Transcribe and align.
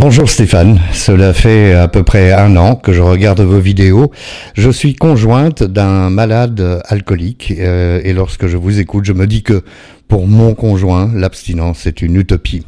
Bonjour 0.00 0.30
Stéphane, 0.30 0.80
cela 0.94 1.34
fait 1.34 1.74
à 1.74 1.86
peu 1.86 2.02
près 2.04 2.32
un 2.32 2.56
an 2.56 2.74
que 2.74 2.90
je 2.94 3.02
regarde 3.02 3.42
vos 3.42 3.58
vidéos. 3.58 4.10
Je 4.54 4.70
suis 4.70 4.94
conjointe 4.94 5.62
d'un 5.62 6.08
malade 6.08 6.80
alcoolique 6.86 7.52
euh, 7.58 8.00
et 8.02 8.14
lorsque 8.14 8.46
je 8.46 8.56
vous 8.56 8.80
écoute, 8.80 9.04
je 9.04 9.12
me 9.12 9.26
dis 9.26 9.42
que 9.42 9.62
pour 10.08 10.26
mon 10.26 10.54
conjoint, 10.54 11.10
l'abstinence 11.14 11.86
est 11.86 12.00
une 12.00 12.16
utopie. 12.16 12.64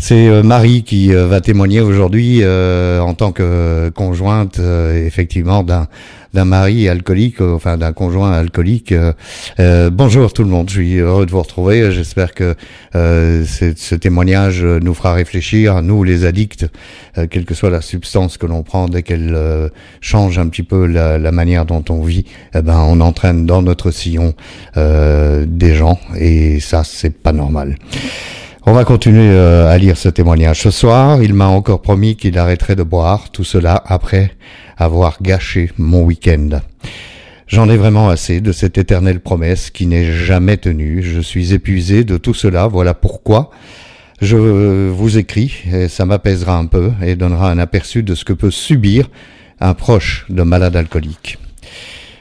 C'est 0.00 0.28
euh, 0.28 0.44
Marie 0.44 0.84
qui 0.84 1.12
euh, 1.12 1.26
va 1.26 1.40
témoigner 1.40 1.80
aujourd'hui 1.80 2.38
euh, 2.42 3.00
en 3.00 3.14
tant 3.14 3.32
que 3.32 3.90
conjointe 3.96 4.60
effectivement 4.60 5.64
d'un 5.64 5.88
mari 6.44 6.88
alcoolique, 6.88 7.40
enfin 7.40 7.76
d'un 7.76 7.92
conjoint 7.92 8.30
alcoolique. 8.30 8.94
bonjour 9.58 10.32
tout 10.32 10.44
le 10.44 10.50
monde, 10.50 10.68
je 10.68 10.74
suis 10.74 10.96
heureux 10.98 11.26
de 11.26 11.32
vous 11.32 11.42
retrouver. 11.42 11.90
J'espère 11.90 12.32
que 12.32 12.54
ce 12.92 13.94
témoignage 13.96 14.62
nous 14.64 14.94
fera 14.94 15.14
réfléchir, 15.14 15.82
nous 15.82 16.04
les 16.04 16.24
addicts, 16.24 16.66
quelle 17.30 17.44
que 17.44 17.54
soit 17.54 17.70
la 17.70 17.80
substance 17.80 18.38
que 18.38 18.46
l'on 18.46 18.62
prend, 18.62 18.88
dès 18.88 19.02
qu'elle 19.02 19.36
change 20.00 20.38
un 20.38 20.46
petit 20.46 20.62
peu 20.62 20.86
la, 20.86 21.18
la, 21.18 21.32
manière 21.32 21.64
dont 21.64 21.84
on 21.88 22.02
vit, 22.02 22.24
eh 22.54 22.62
ben 22.62 22.78
on 22.78 23.00
entraîne 23.00 23.46
dans 23.46 23.62
notre 23.62 23.90
sillon 23.90 24.34
des 24.76 25.74
gens 25.74 25.98
et 26.16 26.60
ça 26.60 26.84
c'est 26.84 27.16
pas 27.18 27.32
normal. 27.32 27.76
On 28.70 28.74
va 28.74 28.84
continuer 28.84 29.30
euh, 29.30 29.66
à 29.66 29.78
lire 29.78 29.96
ce 29.96 30.10
témoignage. 30.10 30.60
Ce 30.60 30.70
soir, 30.70 31.22
il 31.22 31.32
m'a 31.32 31.46
encore 31.46 31.80
promis 31.80 32.16
qu'il 32.16 32.36
arrêterait 32.36 32.76
de 32.76 32.82
boire, 32.82 33.30
tout 33.30 33.42
cela 33.42 33.82
après 33.86 34.32
avoir 34.76 35.22
gâché 35.22 35.70
mon 35.78 36.02
week-end. 36.02 36.60
J'en 37.46 37.70
ai 37.70 37.78
vraiment 37.78 38.10
assez 38.10 38.42
de 38.42 38.52
cette 38.52 38.76
éternelle 38.76 39.20
promesse 39.20 39.70
qui 39.70 39.86
n'est 39.86 40.12
jamais 40.12 40.58
tenue. 40.58 41.02
Je 41.02 41.20
suis 41.20 41.54
épuisé 41.54 42.04
de 42.04 42.18
tout 42.18 42.34
cela, 42.34 42.66
voilà 42.66 42.92
pourquoi 42.92 43.50
je 44.20 44.36
vous 44.36 45.16
écris, 45.16 45.62
et 45.72 45.88
ça 45.88 46.04
m'apaisera 46.04 46.58
un 46.58 46.66
peu 46.66 46.90
et 47.02 47.16
donnera 47.16 47.50
un 47.50 47.58
aperçu 47.58 48.02
de 48.02 48.14
ce 48.14 48.26
que 48.26 48.34
peut 48.34 48.50
subir 48.50 49.08
un 49.60 49.72
proche 49.72 50.26
de 50.28 50.42
malade 50.42 50.76
alcoolique. 50.76 51.38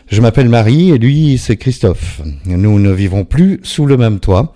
Je 0.09 0.21
m'appelle 0.21 0.47
Marie 0.47 0.91
et 0.91 0.97
lui 0.97 1.37
c'est 1.37 1.57
Christophe. 1.57 2.21
Nous 2.45 2.79
ne 2.79 2.93
vivons 2.93 3.25
plus 3.25 3.59
sous 3.63 3.85
le 3.85 3.97
même 3.97 4.21
toit 4.21 4.53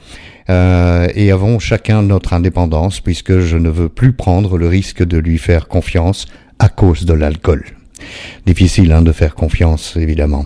euh, 0.50 1.08
et 1.16 1.32
avons 1.32 1.60
chacun 1.60 2.02
notre 2.02 2.34
indépendance 2.34 3.00
puisque 3.00 3.40
je 3.40 3.58
ne 3.58 3.70
veux 3.70 3.90
plus 3.90 4.14
prendre 4.14 4.58
le 4.58 4.68
risque 4.68 5.04
de 5.04 5.18
lui 5.18 5.38
faire 5.38 5.68
confiance 5.68 6.26
à 6.60 6.70
cause 6.70 7.06
de 7.06 7.14
l'alcool. 7.14 7.66
Difficile 8.46 8.92
hein, 8.92 9.02
de 9.02 9.12
faire 9.12 9.36
confiance, 9.36 9.96
évidemment. 9.96 10.46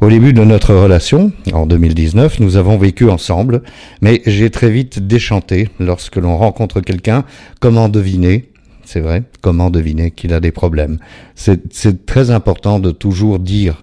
Au 0.00 0.08
début 0.08 0.32
de 0.32 0.44
notre 0.44 0.74
relation, 0.74 1.32
en 1.52 1.66
2019, 1.66 2.40
nous 2.40 2.56
avons 2.56 2.78
vécu 2.78 3.10
ensemble, 3.10 3.62
mais 4.00 4.22
j'ai 4.26 4.50
très 4.50 4.70
vite 4.70 5.06
déchanté 5.06 5.68
lorsque 5.80 6.16
l'on 6.16 6.36
rencontre 6.36 6.80
quelqu'un, 6.80 7.24
comment 7.60 7.88
deviner? 7.88 8.50
C'est 8.84 9.00
vrai, 9.00 9.24
comment 9.42 9.70
deviner 9.70 10.12
qu'il 10.12 10.32
a 10.32 10.40
des 10.40 10.52
problèmes? 10.52 10.98
C'est 11.34 12.06
très 12.06 12.30
important 12.30 12.78
de 12.78 12.90
toujours 12.90 13.38
dire 13.38 13.82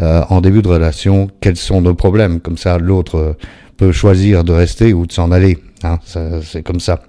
euh, 0.00 0.22
en 0.30 0.40
début 0.40 0.62
de 0.62 0.68
relation 0.68 1.28
quels 1.40 1.56
sont 1.56 1.80
nos 1.80 1.94
problèmes, 1.94 2.40
comme 2.40 2.56
ça 2.56 2.78
l'autre 2.78 3.36
peut 3.76 3.92
choisir 3.92 4.44
de 4.44 4.52
rester 4.52 4.92
ou 4.92 5.06
de 5.06 5.12
s'en 5.12 5.30
aller. 5.30 5.58
Hein, 5.82 5.98
c'est 6.42 6.62
comme 6.62 6.80
ça. 6.80 7.02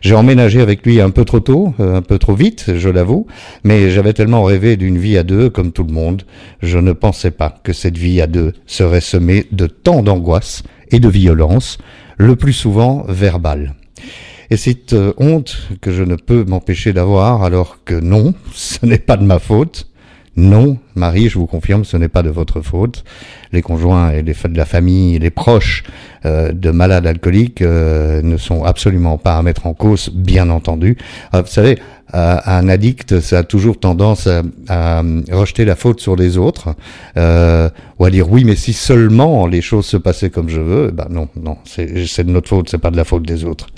J'ai 0.00 0.14
emménagé 0.14 0.60
avec 0.60 0.86
lui 0.86 1.00
un 1.00 1.10
peu 1.10 1.24
trop 1.24 1.40
tôt, 1.40 1.74
euh, 1.80 1.96
un 1.96 2.02
peu 2.02 2.18
trop 2.18 2.34
vite, 2.34 2.76
je 2.76 2.88
l'avoue, 2.88 3.26
mais 3.64 3.90
j'avais 3.90 4.12
tellement 4.12 4.44
rêvé 4.44 4.76
d'une 4.76 4.98
vie 4.98 5.18
à 5.18 5.24
deux, 5.24 5.50
comme 5.50 5.72
tout 5.72 5.84
le 5.84 5.92
monde, 5.92 6.22
je 6.62 6.78
ne 6.78 6.92
pensais 6.92 7.32
pas 7.32 7.58
que 7.62 7.72
cette 7.72 7.98
vie 7.98 8.20
à 8.20 8.26
deux 8.26 8.52
serait 8.66 9.00
semée 9.00 9.46
de 9.50 9.66
tant 9.66 10.02
d'angoisse 10.02 10.62
et 10.90 11.00
de 11.00 11.08
violence, 11.08 11.78
le 12.16 12.36
plus 12.36 12.52
souvent 12.52 13.04
verbale. 13.08 13.74
Et 14.50 14.56
cette 14.56 14.92
euh, 14.92 15.12
honte 15.16 15.56
que 15.80 15.92
je 15.92 16.02
ne 16.02 16.14
peux 16.14 16.44
m'empêcher 16.44 16.92
d'avoir, 16.92 17.42
alors 17.42 17.78
que 17.84 17.94
non, 17.94 18.34
ce 18.52 18.86
n'est 18.86 18.98
pas 18.98 19.16
de 19.16 19.24
ma 19.24 19.40
faute, 19.40 19.88
non, 20.36 20.78
Marie, 20.94 21.28
je 21.28 21.38
vous 21.38 21.46
confirme, 21.46 21.84
ce 21.84 21.98
n'est 21.98 22.08
pas 22.08 22.22
de 22.22 22.30
votre 22.30 22.62
faute. 22.62 23.04
Les 23.52 23.60
conjoints 23.60 24.12
et 24.12 24.22
les 24.22 24.32
de 24.32 24.56
la 24.56 24.64
famille, 24.64 25.18
les 25.18 25.28
proches 25.28 25.84
euh, 26.24 26.52
de 26.52 26.70
malades 26.70 27.06
alcooliques 27.06 27.60
euh, 27.60 28.22
ne 28.22 28.38
sont 28.38 28.64
absolument 28.64 29.18
pas 29.18 29.36
à 29.36 29.42
mettre 29.42 29.66
en 29.66 29.74
cause, 29.74 30.08
bien 30.08 30.48
entendu. 30.48 30.96
Euh, 31.34 31.42
vous 31.42 31.50
savez, 31.50 31.78
un 32.14 32.68
addict, 32.68 33.20
ça 33.20 33.38
a 33.38 33.42
toujours 33.42 33.80
tendance 33.80 34.28
à, 34.68 35.02
rejeter 35.30 35.64
la 35.64 35.76
faute 35.76 35.98
sur 35.98 36.14
les 36.14 36.36
autres, 36.36 36.74
ou 37.16 38.04
à 38.04 38.10
dire 38.10 38.30
oui, 38.30 38.44
mais 38.44 38.54
si 38.54 38.74
seulement 38.74 39.46
les 39.46 39.62
choses 39.62 39.86
se 39.86 39.96
passaient 39.96 40.28
comme 40.28 40.50
je 40.50 40.60
veux, 40.60 40.90
ben 40.90 41.06
non, 41.08 41.28
non, 41.36 41.56
c'est 41.64 41.86
de 41.86 42.30
notre 42.30 42.50
faute, 42.50 42.68
c'est 42.68 42.76
pas 42.76 42.90
de 42.90 42.98
la 42.98 43.04
faute 43.04 43.22
des 43.22 43.46
autres. 43.46 43.68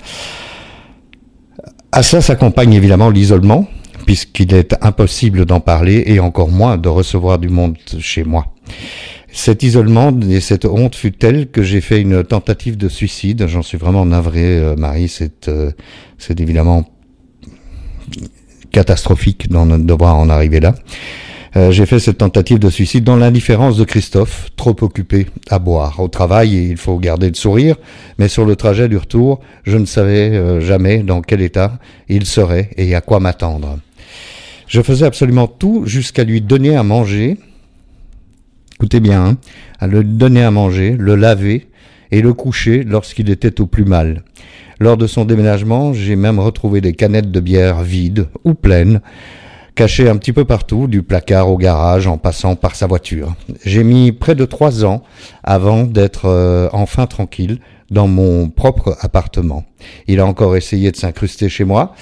À 1.93 2.03
ça 2.03 2.19
s'accompagne 2.19 2.73
évidemment 2.73 3.09
l'isolement, 3.09 3.69
puisqu'il 4.05 4.53
est 4.53 4.75
impossible 4.81 5.45
d'en 5.45 5.59
parler 5.59 6.03
et 6.05 6.19
encore 6.19 6.49
moins 6.49 6.77
de 6.77 6.89
recevoir 6.89 7.39
du 7.39 7.49
monde 7.49 7.75
chez 7.99 8.23
moi. 8.23 8.53
Cet 9.35 9.63
isolement 9.63 10.17
et 10.29 10.39
cette 10.39 10.63
honte 10.63 10.95
fut 10.95 11.11
telle 11.11 11.49
que 11.49 11.61
j'ai 11.61 11.81
fait 11.81 11.99
une 11.99 12.23
tentative 12.23 12.77
de 12.77 12.87
suicide. 12.87 13.47
J'en 13.47 13.63
suis 13.63 13.77
vraiment 13.77 14.05
navré, 14.05 14.59
euh, 14.59 14.77
Marie. 14.77 15.09
C'est 15.09 15.49
euh, 15.49 15.71
évidemment 16.29 16.89
catastrophique 18.71 19.49
d'en 19.49 19.65
devoir 19.77 20.15
en 20.15 20.29
arriver 20.29 20.61
là. 20.61 20.73
Euh, 21.57 21.71
j'ai 21.71 21.85
fait 21.85 21.99
cette 21.99 22.19
tentative 22.19 22.59
de 22.59 22.69
suicide 22.69 23.03
dans 23.03 23.17
l'indifférence 23.17 23.75
de 23.75 23.83
Christophe, 23.83 24.51
trop 24.55 24.75
occupé 24.79 25.27
à 25.49 25.59
boire. 25.59 25.99
Au 25.99 26.07
travail, 26.07 26.69
il 26.69 26.77
faut 26.77 26.97
garder 26.97 27.27
le 27.27 27.35
sourire, 27.35 27.75
mais 28.17 28.29
sur 28.29 28.45
le 28.45 28.55
trajet 28.55 28.87
du 28.87 28.95
retour, 28.95 29.41
je 29.63 29.77
ne 29.77 29.85
savais 29.85 30.61
jamais 30.61 30.99
dans 30.99 31.21
quel 31.21 31.41
état 31.41 31.79
il 32.07 32.25
serait 32.25 32.69
et 32.77 32.95
à 32.95 33.01
quoi 33.01 33.19
m'attendre. 33.19 33.79
Je 34.75 34.81
faisais 34.81 35.05
absolument 35.05 35.47
tout 35.47 35.83
jusqu'à 35.85 36.25
lui 36.25 36.41
donner 36.41 36.75
à 36.75 36.83
manger. 36.83 37.37
Écoutez 38.73 38.99
bien, 38.99 39.25
hein, 39.25 39.37
à 39.79 39.87
le 39.87 40.03
donner 40.03 40.43
à 40.43 40.51
manger, 40.51 40.97
le 40.99 41.15
laver 41.15 41.69
et 42.11 42.21
le 42.21 42.33
coucher 42.33 42.83
lorsqu'il 42.83 43.29
était 43.29 43.61
au 43.61 43.67
plus 43.67 43.85
mal. 43.85 44.25
Lors 44.81 44.97
de 44.97 45.07
son 45.07 45.23
déménagement, 45.23 45.93
j'ai 45.93 46.17
même 46.17 46.39
retrouvé 46.39 46.81
des 46.81 46.91
canettes 46.91 47.31
de 47.31 47.39
bière 47.39 47.83
vides 47.83 48.27
ou 48.43 48.53
pleines, 48.53 48.99
cachées 49.75 50.09
un 50.09 50.17
petit 50.17 50.33
peu 50.33 50.43
partout, 50.43 50.87
du 50.87 51.03
placard 51.03 51.47
au 51.49 51.57
garage 51.57 52.07
en 52.07 52.17
passant 52.17 52.57
par 52.57 52.75
sa 52.75 52.85
voiture. 52.85 53.33
J'ai 53.63 53.85
mis 53.85 54.11
près 54.11 54.35
de 54.35 54.43
trois 54.43 54.83
ans 54.83 55.03
avant 55.45 55.85
d'être 55.85 56.25
euh, 56.25 56.67
enfin 56.73 57.07
tranquille 57.07 57.59
dans 57.91 58.07
mon 58.07 58.49
propre 58.49 58.97
appartement. 59.01 59.63
Il 60.07 60.19
a 60.19 60.25
encore 60.25 60.55
essayé 60.55 60.91
de 60.91 60.95
s'incruster 60.95 61.49
chez 61.49 61.63
moi, 61.63 61.93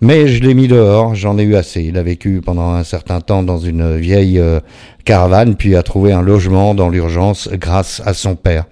mais 0.00 0.28
je 0.28 0.42
l'ai 0.42 0.54
mis 0.54 0.68
dehors, 0.68 1.14
j'en 1.14 1.38
ai 1.38 1.42
eu 1.42 1.54
assez. 1.54 1.82
Il 1.82 1.96
a 1.98 2.02
vécu 2.02 2.40
pendant 2.44 2.70
un 2.70 2.84
certain 2.84 3.20
temps 3.20 3.42
dans 3.42 3.58
une 3.58 3.96
vieille 3.96 4.38
euh, 4.38 4.60
caravane, 5.04 5.56
puis 5.56 5.76
a 5.76 5.82
trouvé 5.82 6.12
un 6.12 6.22
logement 6.22 6.74
dans 6.74 6.88
l'urgence 6.88 7.48
grâce 7.52 8.02
à 8.04 8.14
son 8.14 8.34
père. 8.34 8.64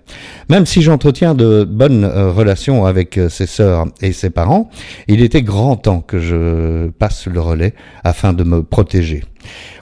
Même 0.49 0.67
si 0.67 0.83
j'entretiens 0.83 1.35
de 1.35 1.65
bonnes 1.65 2.05
euh, 2.05 2.31
relations 2.31 2.85
avec 2.85 3.19
euh, 3.19 3.29
ses 3.29 3.47
sœurs 3.47 3.87
et 4.03 4.13
ses 4.13 4.31
parents, 4.31 4.71
il 5.07 5.23
était 5.23 5.43
grand 5.43 5.77
temps 5.77 6.01
que 6.01 6.19
je 6.19 6.89
passe 6.99 7.27
le 7.27 7.41
relais 7.41 7.75
afin 8.03 8.33
de 8.33 8.43
me 8.43 8.63
protéger. 8.63 9.23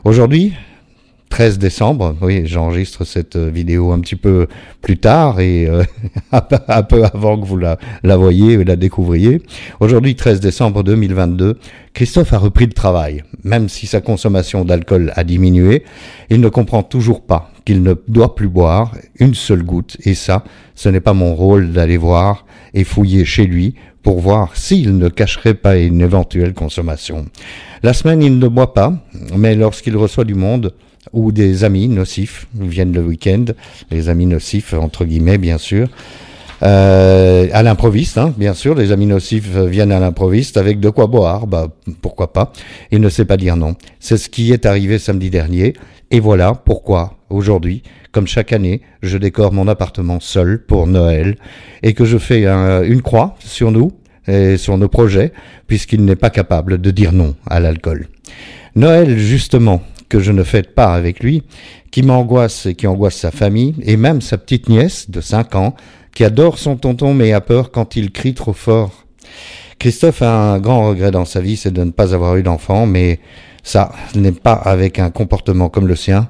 Aujourd'hui, 0.05 0.55
13 1.35 1.59
décembre. 1.59 2.15
Oui, 2.21 2.43
j'enregistre 2.45 3.05
cette 3.05 3.35
euh, 3.35 3.51
vidéo 3.51 3.91
un 3.91 3.99
petit 3.99 4.15
peu 4.15 4.47
plus 4.81 4.99
tard 4.99 5.41
et 5.41 5.67
euh, 5.67 5.83
un 6.69 6.83
peu 6.85 7.03
avant 7.03 7.41
que 7.41 7.45
vous 7.45 7.57
la, 7.57 7.77
la 8.05 8.17
voyez 8.17 8.53
et 8.53 8.63
la 8.63 8.77
découvriez. 8.77 9.43
Aujourd'hui, 9.81 10.15
13 10.15 10.39
décembre 10.39 10.85
2022, 10.85 11.59
Christophe 11.93 12.33
a 12.35 12.39
repris 12.39 12.67
le 12.67 12.73
travail. 12.73 13.25
Même 13.43 13.69
si 13.69 13.89
sa 13.89 14.01
consommation 14.01 14.65
d'alcool 14.65 15.13
a 15.17 15.25
diminué, 15.25 15.83
il 16.31 16.41
ne 16.41 16.49
comprend 16.49 16.85
toujours 16.85 17.21
pas 17.21 17.51
qu'il 17.65 17.83
ne 17.83 17.95
doit 18.07 18.37
plus 18.37 18.47
boire 18.47 18.95
une 19.19 19.35
seule 19.35 19.65
goutte. 19.65 19.97
Et 20.05 20.15
ça, 20.15 20.45
ce 20.77 20.89
n'est 20.89 21.01
pas 21.01 21.15
mon 21.15 21.35
rôle 21.35 21.73
d'aller 21.73 21.97
voir 21.97 22.47
et 22.75 22.85
fouiller 22.85 23.25
chez 23.25 23.49
lui 23.49 23.75
pour 24.05 24.21
voir 24.21 24.57
s'il 24.57 24.99
ne 24.99 25.09
cacherait 25.09 25.55
pas 25.55 25.79
une 25.79 26.01
éventuelle 26.01 26.55
consommation. 26.55 27.25
La 27.83 27.93
semaine, 27.93 28.23
il 28.23 28.39
ne 28.39 28.47
boit 28.47 28.73
pas, 28.73 28.95
mais 29.37 29.57
lorsqu'il 29.57 29.97
reçoit 29.97 30.25
du 30.25 30.37
monde, 30.37 30.73
ou 31.13 31.33
des 31.33 31.65
amis 31.65 31.89
nocifs 31.89 32.47
viennent 32.55 32.93
le 32.93 33.03
week-end, 33.03 33.45
les 33.91 34.09
amis 34.09 34.27
nocifs 34.27 34.75
entre 34.75 35.05
guillemets 35.05 35.39
bien 35.39 35.59
sûr. 35.59 35.89
Euh, 36.63 37.49
à 37.53 37.63
l'improviste, 37.63 38.17
hein, 38.17 38.33
bien 38.39 38.55
sûr, 38.55 38.75
les 38.75 38.91
amis 38.91 39.07
nocifs 39.07 39.55
viennent 39.55 39.93
à 39.93 40.01
l'improviste 40.01 40.57
avec 40.57 40.81
de 40.81 40.89
quoi 40.89 41.09
boire, 41.09 41.47
bah 41.47 41.69
pourquoi 42.01 42.33
pas. 42.33 42.53
Il 42.91 43.01
ne 43.01 43.09
sait 43.09 43.27
pas 43.27 43.37
dire 43.37 43.57
non. 43.57 43.75
C'est 44.01 44.17
ce 44.17 44.31
qui 44.31 44.53
est 44.53 44.65
arrivé 44.65 44.99
samedi 44.99 45.31
dernier, 45.31 45.75
et 46.11 46.21
voilà 46.21 46.55
pourquoi 46.55 47.19
aujourd'hui, 47.29 47.83
comme 48.13 48.27
chaque 48.27 48.53
année, 48.53 48.81
je 49.03 49.19
décore 49.19 49.53
mon 49.53 49.69
appartement 49.69 50.21
seul 50.21 50.65
pour 50.65 50.87
Noël 50.87 51.37
et 51.83 51.93
que 51.93 52.05
je 52.05 52.17
fais 52.17 52.47
une 52.47 53.03
croix 53.03 53.35
sur 53.41 53.71
nous 53.71 53.93
et 54.27 54.57
sur 54.57 54.79
nos 54.79 54.89
projets, 54.89 55.33
puisqu'il 55.67 56.05
n'est 56.05 56.17
pas 56.17 56.31
capable 56.31 56.81
de 56.81 56.91
dire 56.91 57.13
non 57.13 57.35
à 57.47 57.61
l'alcool. 57.61 58.09
Noël, 58.77 59.19
justement, 59.19 59.83
que 60.09 60.21
je 60.21 60.33
ne 60.33 60.43
fête 60.43 60.75
pas 60.75 60.95
avec 60.95 61.23
lui, 61.23 61.43
qui 61.91 62.03
m'angoisse 62.03 62.67
et 62.67 62.75
qui 62.75 62.87
angoisse 62.87 63.17
sa 63.17 63.31
famille, 63.31 63.75
et 63.83 63.97
même 63.97 64.21
sa 64.21 64.39
petite 64.39 64.69
nièce 64.69 65.11
de 65.11 65.21
5 65.21 65.55
ans, 65.55 65.75
qui 66.15 66.25
adore 66.25 66.59
son 66.59 66.77
tonton 66.77 67.15
mais 67.15 67.33
a 67.33 67.41
peur 67.41 67.71
quand 67.71 67.97
il 67.97 68.11
crie 68.11 68.35
trop 68.35 68.53
fort. 68.53 69.05
Christophe 69.79 70.23
a 70.23 70.53
un 70.53 70.59
grand 70.61 70.89
regret 70.89 71.11
dans 71.11 71.25
sa 71.25 71.41
vie, 71.41 71.57
c'est 71.57 71.73
de 71.73 71.85
ne 71.85 71.91
pas 71.91 72.15
avoir 72.15 72.37
eu 72.37 72.43
d'enfant, 72.43 72.87
mais 72.87 73.21
ça 73.63 73.93
n'est 74.15 74.33
pas 74.33 74.53
avec 74.53 74.99
un 74.99 75.11
comportement 75.11 75.69
comme 75.69 75.89
le 75.89 75.97
sien, 75.97 76.29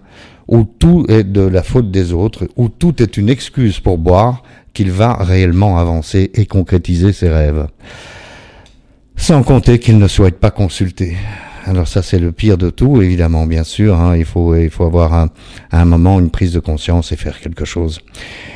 où 0.48 0.64
tout 0.64 1.04
est 1.08 1.24
de 1.24 1.42
la 1.42 1.62
faute 1.62 1.90
des 1.90 2.12
autres, 2.12 2.48
où 2.56 2.68
tout 2.68 3.02
est 3.02 3.16
une 3.16 3.28
excuse 3.28 3.80
pour 3.80 3.98
boire, 3.98 4.42
qu'il 4.72 4.90
va 4.90 5.14
réellement 5.14 5.78
avancer 5.78 6.30
et 6.34 6.46
concrétiser 6.46 7.12
ses 7.12 7.28
rêves. 7.28 7.66
Sans 9.16 9.42
compter 9.42 9.78
qu'il 9.78 9.98
ne 9.98 10.08
souhaite 10.08 10.40
pas 10.40 10.50
consulter. 10.50 11.16
Alors 11.66 11.88
ça 11.88 12.02
c'est 12.02 12.18
le 12.18 12.30
pire 12.30 12.58
de 12.58 12.68
tout, 12.68 13.00
évidemment, 13.00 13.46
bien 13.46 13.64
sûr. 13.64 13.98
Hein, 13.98 14.16
il 14.16 14.26
faut 14.26 14.54
il 14.54 14.68
faut 14.68 14.84
avoir 14.84 15.14
un, 15.14 15.30
à 15.70 15.80
un 15.80 15.84
moment 15.86 16.20
une 16.20 16.30
prise 16.30 16.52
de 16.52 16.60
conscience 16.60 17.10
et 17.10 17.16
faire 17.16 17.40
quelque 17.40 17.64
chose. 17.64 18.00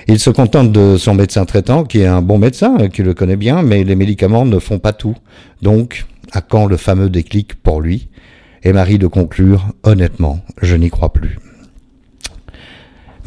Il 0.08 0.19
se 0.19 0.28
contente 0.28 0.72
de 0.72 0.96
son 0.99 1.14
médecin 1.14 1.46
traitant, 1.46 1.84
qui 1.84 2.00
est 2.00 2.06
un 2.06 2.20
bon 2.20 2.38
médecin, 2.38 2.76
euh, 2.81 2.88
qui 2.88 3.02
le 3.02 3.14
connaît 3.14 3.37
bien, 3.37 3.62
mais 3.62 3.82
les 3.82 3.96
médicaments 3.96 4.44
ne 4.44 4.58
font 4.58 4.78
pas 4.78 4.93
tout. 4.93 5.16
Donc, 5.62 6.05
à 6.32 6.43
quand 6.43 6.66
le 6.66 6.76
fameux 6.76 7.08
déclic 7.08 7.55
pour 7.55 7.81
lui? 7.81 8.08
Et 8.62 8.72
Marie 8.72 8.99
de 8.99 9.06
conclure, 9.06 9.69
honnêtement, 9.84 10.40
je 10.61 10.76
n'y 10.76 10.90
crois 10.90 11.12
plus. 11.12 11.38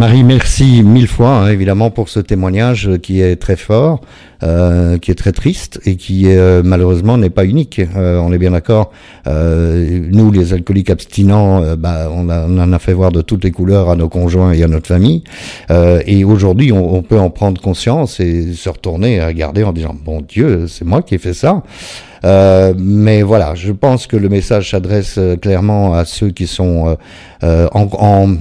Marie, 0.01 0.23
merci 0.23 0.81
mille 0.81 1.07
fois, 1.07 1.29
hein, 1.29 1.51
évidemment, 1.51 1.91
pour 1.91 2.09
ce 2.09 2.19
témoignage 2.19 2.89
qui 3.03 3.21
est 3.21 3.35
très 3.35 3.55
fort, 3.55 4.01
euh, 4.41 4.97
qui 4.97 5.11
est 5.11 5.15
très 5.15 5.31
triste 5.31 5.79
et 5.85 5.95
qui 5.95 6.23
euh, 6.25 6.63
malheureusement 6.65 7.19
n'est 7.19 7.29
pas 7.29 7.45
unique. 7.45 7.79
Euh, 7.95 8.17
on 8.17 8.33
est 8.33 8.39
bien 8.39 8.49
d'accord. 8.49 8.91
nous, 9.27 10.31
les 10.31 10.53
alcooliques 10.53 10.89
abstinents, 10.89 11.75
bah, 11.75 12.09
on, 12.11 12.27
en 12.29 12.73
a 12.73 12.79
fait 12.79 12.93
voir 12.93 13.11
de 13.11 13.21
toutes 13.21 13.43
les 13.43 13.51
couleurs 13.51 13.91
à 13.91 13.95
nos 13.95 14.09
conjoints 14.09 14.53
et 14.53 14.63
à 14.63 14.67
notre 14.67 14.87
famille. 14.87 15.23
et 15.69 16.23
aujourd'hui, 16.23 16.71
on, 16.71 16.95
on, 16.95 17.03
peut 17.03 17.19
en 17.19 17.29
prendre 17.29 17.61
conscience 17.61 18.19
et 18.19 18.53
se 18.53 18.69
retourner 18.69 19.17
et 19.17 19.23
regarder 19.23 19.63
en 19.63 19.71
disant 19.71 19.95
bon 20.03 20.21
Dieu, 20.27 20.65
c'est 20.67 20.83
moi 20.83 21.03
qui 21.03 21.13
ai 21.13 21.19
fait 21.19 21.35
ça. 21.35 21.61
Euh, 22.23 22.73
mais 22.77 23.23
voilà, 23.23 23.55
je 23.55 23.71
pense 23.71 24.07
que 24.07 24.15
le 24.15 24.29
message 24.29 24.71
s'adresse 24.71 25.19
clairement 25.41 25.93
à 25.93 26.05
ceux 26.05 26.29
qui 26.29 26.47
sont 26.47 26.97
euh, 27.43 27.67
en, 27.73 27.87
en, 27.93 28.35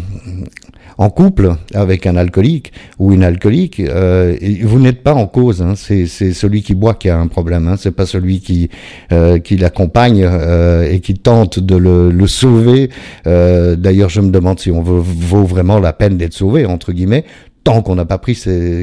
en 1.00 1.08
couple 1.08 1.54
avec 1.72 2.06
un 2.06 2.14
alcoolique 2.14 2.74
ou 2.98 3.12
une 3.12 3.24
alcoolique, 3.24 3.80
euh, 3.80 4.36
vous 4.64 4.78
n'êtes 4.78 5.02
pas 5.02 5.14
en 5.14 5.26
cause. 5.26 5.62
Hein. 5.62 5.72
C'est, 5.74 6.06
celui 6.06 6.62
qui 6.62 6.74
boit 6.74 6.92
qui 6.92 7.08
a 7.08 7.18
un 7.18 7.26
problème. 7.26 7.68
Hein. 7.68 7.76
C'est 7.78 7.90
pas 7.90 8.04
celui 8.04 8.40
qui 8.40 8.68
euh, 9.10 9.38
qui 9.38 9.56
l'accompagne 9.56 10.22
euh, 10.22 10.90
et 10.90 11.00
qui 11.00 11.14
tente 11.14 11.58
de 11.58 11.74
le, 11.74 12.10
le 12.10 12.26
sauver. 12.26 12.90
Euh, 13.26 13.76
d'ailleurs, 13.76 14.10
je 14.10 14.20
me 14.20 14.30
demande 14.30 14.60
si 14.60 14.70
on 14.70 14.82
vaut, 14.82 15.00
vaut 15.00 15.44
vraiment 15.44 15.78
la 15.78 15.94
peine 15.94 16.18
d'être 16.18 16.34
sauvé 16.34 16.66
entre 16.66 16.92
guillemets 16.92 17.24
tant 17.64 17.80
qu'on 17.82 17.94
n'a 17.94 18.04
pas 18.04 18.18
pris 18.18 18.38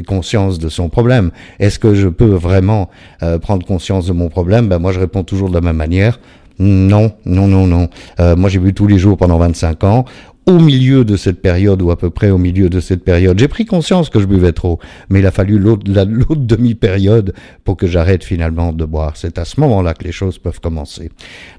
conscience 0.07 0.59
de 0.59 0.69
son 0.69 0.89
problème. 0.89 1.31
Est-ce 1.59 1.77
que 1.79 1.93
je 1.93 2.07
peux 2.07 2.25
vraiment 2.25 2.89
euh, 3.21 3.37
prendre 3.39 3.65
conscience 3.65 4.07
de 4.07 4.13
mon 4.13 4.29
problème? 4.29 4.67
Ben 4.67 4.79
Moi, 4.79 4.91
je 4.91 4.99
réponds 4.99 5.23
toujours 5.23 5.49
de 5.49 5.55
la 5.55 5.61
même 5.61 5.77
manière. 5.77 6.19
Non, 6.59 7.11
non, 7.25 7.47
non, 7.47 7.67
non. 7.67 7.89
Euh, 8.19 8.35
moi, 8.35 8.49
j'ai 8.49 8.59
bu 8.59 8.73
tous 8.73 8.87
les 8.87 8.97
jours 8.97 9.17
pendant 9.17 9.37
25 9.37 9.83
ans 9.83 10.05
au 10.47 10.59
milieu 10.59 11.03
de 11.03 11.17
cette 11.17 11.41
période, 11.41 11.81
ou 11.81 11.91
à 11.91 11.97
peu 11.97 12.09
près 12.09 12.29
au 12.29 12.37
milieu 12.37 12.69
de 12.69 12.79
cette 12.79 13.03
période, 13.03 13.37
j'ai 13.37 13.49
pris 13.49 13.65
conscience 13.65 14.09
que 14.09 14.19
je 14.21 14.25
buvais 14.25 14.53
trop, 14.53 14.79
mais 15.09 15.19
il 15.19 15.25
a 15.25 15.31
fallu 15.31 15.59
l'autre 15.59 15.83
demi-période 15.83 17.33
pour 17.65 17.75
que 17.75 17.85
j'arrête 17.85 18.23
finalement 18.23 18.71
de 18.71 18.85
boire. 18.85 19.11
C'est 19.15 19.37
à 19.39 19.45
ce 19.45 19.59
moment-là 19.59 19.93
que 19.93 20.05
les 20.05 20.13
choses 20.13 20.37
peuvent 20.37 20.61
commencer. 20.61 21.11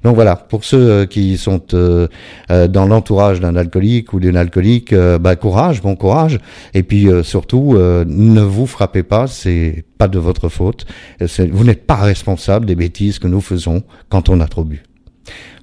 Donc 0.05 0.15
voilà, 0.15 0.37
pour 0.37 0.65
ceux 0.65 0.91
euh, 0.91 1.07
qui 1.07 1.37
sont 1.37 1.63
euh, 1.75 2.09
euh, 2.51 2.67
dans 2.67 2.87
l'entourage 2.87 3.41
d'un 3.41 3.57
alcoolique 3.57 4.15
ou 4.15 4.21
d'une 4.21 4.37
alcoolique, 4.37 4.95
bah, 4.95 5.37
courage, 5.37 5.83
bon 5.83 5.95
courage, 5.95 6.39
et 6.73 6.83
puis 6.83 7.09
surtout, 7.23 7.75
ne 7.77 8.41
vous 8.41 8.67
frappez 8.67 9.03
pas, 9.03 9.27
c'est 9.27 9.85
pas 9.99 10.09
de 10.09 10.19
votre 10.19 10.49
faute, 10.49 10.87
vous 11.21 11.65
n'êtes 11.65 11.87
pas 11.87 11.97
responsable 11.97 12.65
des 12.65 12.75
bêtises 12.75 13.19
que 13.19 13.29
nous 13.29 13.43
faisons 13.43 13.83
quand 14.09 14.31
on 14.31 14.41
a 14.41 14.47
trop 14.47 14.65
bu. 14.65 14.88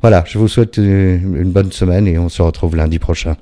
Voilà, 0.06 0.24
je 0.28 0.38
vous 0.38 0.48
souhaite 0.48 0.78
une 0.78 1.50
bonne 1.52 1.72
semaine 1.72 2.08
et 2.08 2.20
on 2.20 2.30
se 2.30 2.40
retrouve 2.44 2.76
lundi 2.76 3.00
prochain. 3.00 3.38